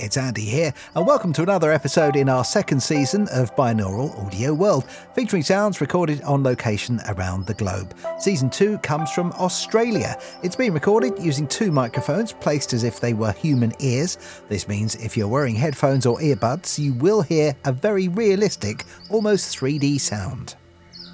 [0.00, 4.54] it's Andy here, and welcome to another episode in our second season of Binaural Audio
[4.54, 7.94] World, featuring sounds recorded on location around the globe.
[8.18, 10.18] Season 2 comes from Australia.
[10.42, 14.16] It's been recorded using two microphones placed as if they were human ears.
[14.48, 19.54] This means if you're wearing headphones or earbuds, you will hear a very realistic, almost
[19.54, 20.54] 3D sound.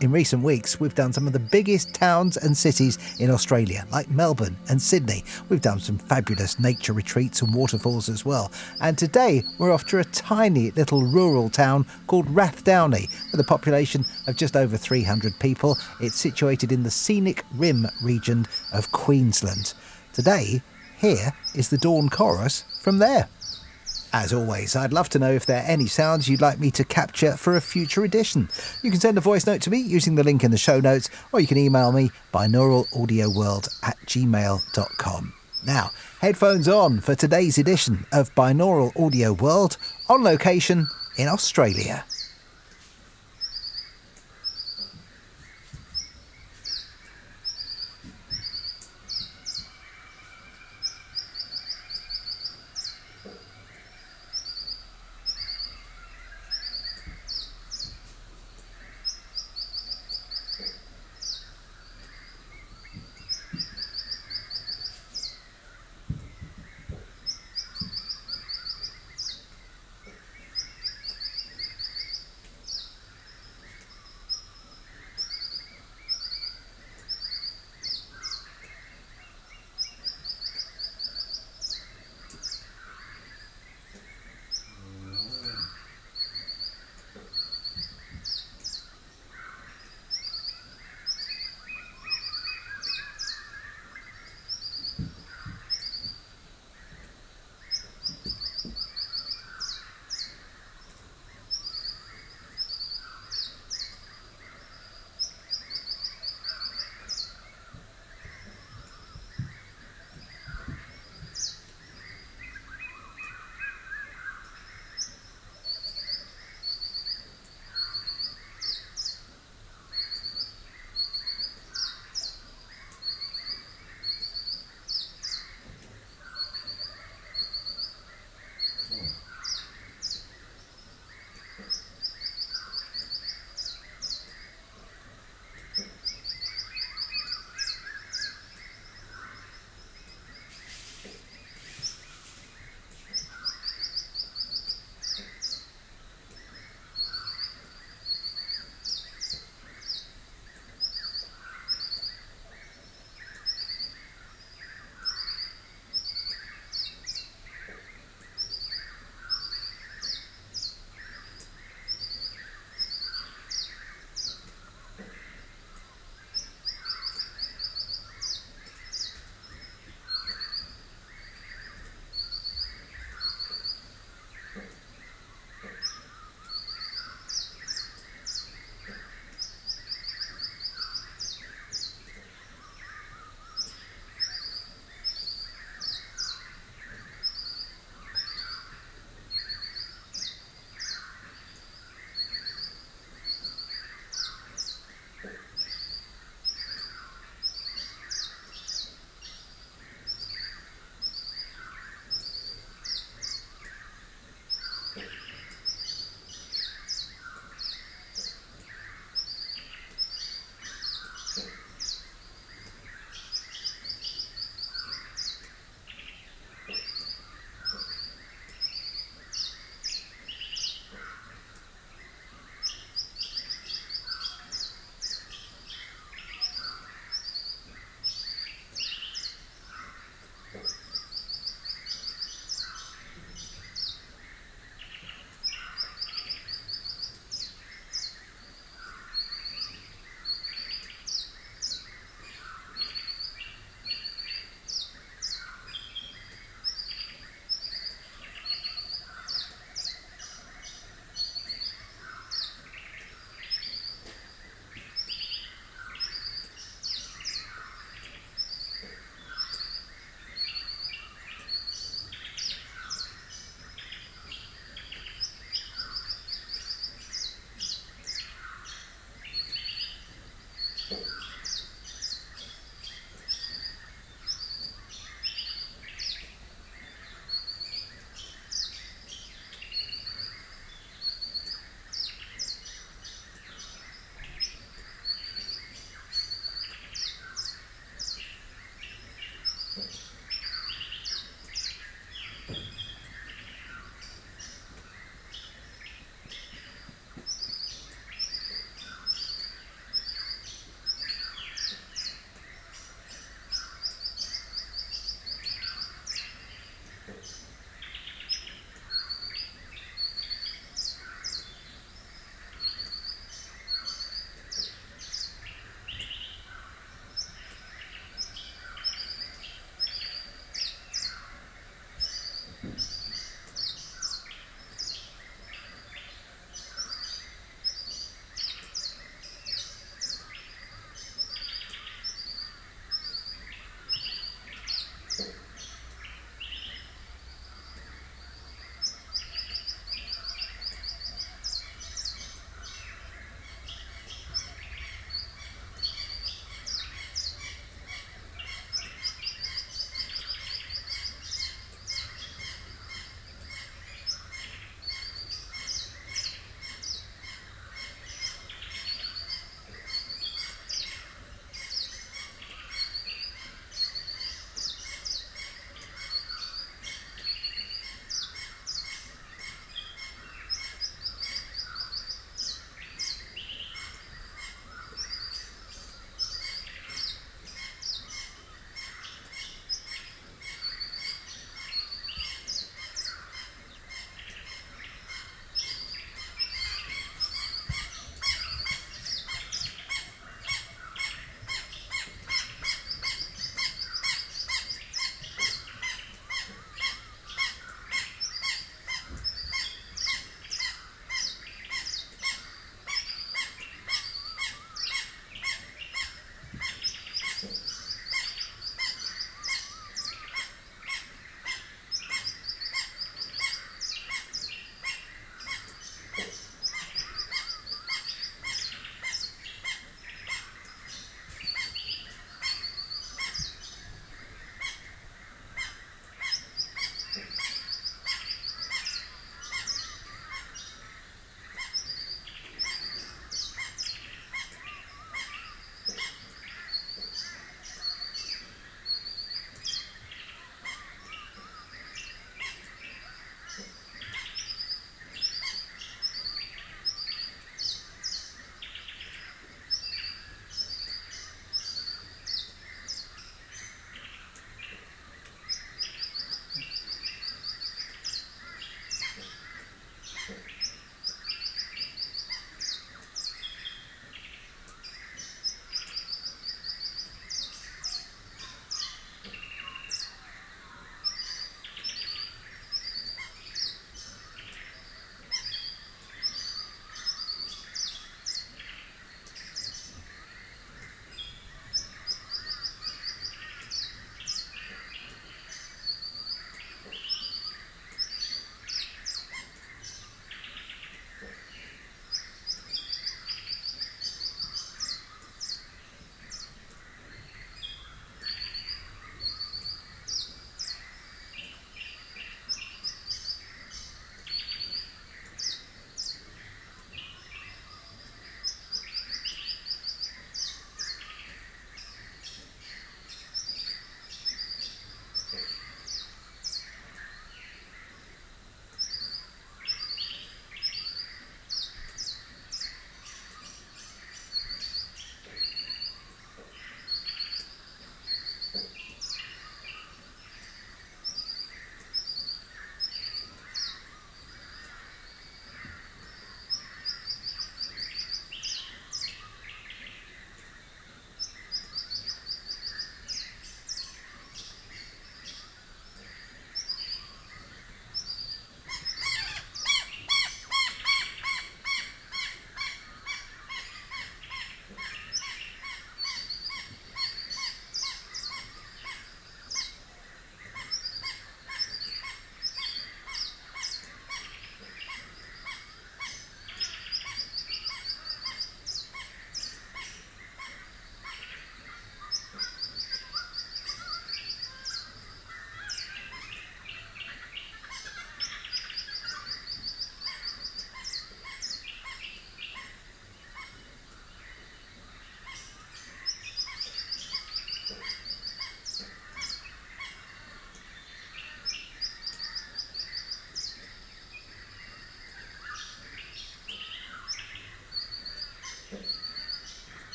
[0.00, 4.10] In recent weeks, we've done some of the biggest towns and cities in Australia, like
[4.10, 5.24] Melbourne and Sydney.
[5.48, 8.50] We've done some fabulous nature retreats and waterfalls as well.
[8.80, 14.04] And today, we're off to a tiny little rural town called Rathdowney, with a population
[14.26, 15.78] of just over 300 people.
[16.00, 19.74] It's situated in the scenic Rim region of Queensland.
[20.12, 20.60] Today,
[20.98, 23.28] here is the Dawn Chorus from there.
[24.16, 26.84] As always, I'd love to know if there are any sounds you'd like me to
[26.84, 28.48] capture for a future edition.
[28.80, 31.10] You can send a voice note to me using the link in the show notes,
[31.32, 35.32] or you can email me binauralaudioworld at gmail.com.
[35.66, 35.90] Now,
[36.20, 42.04] headphones on for today's edition of Binaural Audio World on location in Australia.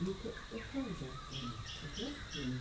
[0.00, 1.10] 肉おかんじゃん。
[1.10, 2.60] うん。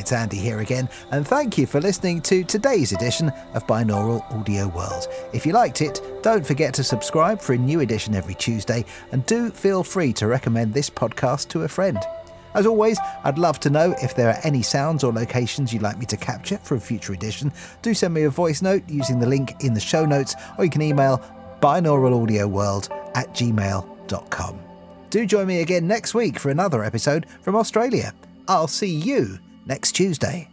[0.00, 4.66] It's Andy here again, and thank you for listening to today's edition of Binaural Audio
[4.68, 5.08] World.
[5.34, 9.26] If you liked it, don't forget to subscribe for a new edition every Tuesday, and
[9.26, 11.98] do feel free to recommend this podcast to a friend.
[12.54, 15.98] As always, I'd love to know if there are any sounds or locations you'd like
[15.98, 17.52] me to capture for a future edition.
[17.82, 20.70] Do send me a voice note using the link in the show notes, or you
[20.70, 21.18] can email
[21.60, 24.60] binauralaudioworld at gmail.com.
[25.10, 28.14] Do join me again next week for another episode from Australia.
[28.48, 29.38] I'll see you
[29.70, 30.49] next Tuesday.